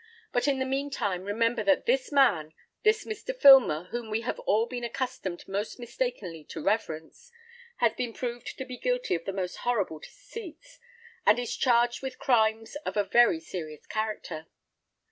But, 0.31 0.47
in 0.47 0.57
the 0.57 0.65
mean 0.65 0.89
time, 0.89 1.25
remember 1.25 1.63
that 1.63 1.85
this 1.85 2.11
man, 2.11 2.55
this 2.81 3.05
Mr. 3.05 3.39
Filmer, 3.39 3.83
whom 3.91 4.09
we 4.09 4.21
have 4.21 4.39
all 4.39 4.65
been 4.65 4.83
accustomed 4.83 5.47
most 5.47 5.77
mistakenly 5.77 6.43
to 6.45 6.59
reverence, 6.59 7.31
has 7.75 7.93
been 7.93 8.11
proved 8.11 8.57
to 8.57 8.65
be 8.65 8.77
guilty 8.77 9.13
of 9.13 9.25
the 9.25 9.31
most 9.31 9.57
horrible 9.57 9.99
deceits, 9.99 10.79
and 11.23 11.37
is 11.37 11.55
charged 11.55 12.01
with 12.01 12.17
crimes 12.17 12.75
of 12.77 12.97
a 12.97 13.03
very 13.03 13.39
serious 13.39 13.85
character. 13.85 14.47